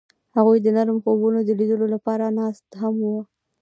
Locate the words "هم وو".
2.81-3.17